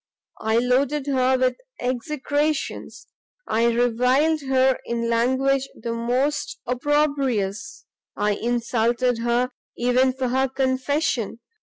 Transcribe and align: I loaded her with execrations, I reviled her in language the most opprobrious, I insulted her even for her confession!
I 0.41 0.57
loaded 0.57 1.05
her 1.05 1.37
with 1.37 1.57
execrations, 1.79 3.05
I 3.47 3.65
reviled 3.71 4.41
her 4.41 4.79
in 4.85 5.11
language 5.11 5.69
the 5.79 5.93
most 5.93 6.57
opprobrious, 6.65 7.85
I 8.17 8.31
insulted 8.31 9.19
her 9.19 9.51
even 9.77 10.13
for 10.13 10.29
her 10.29 10.47
confession! 10.49 11.39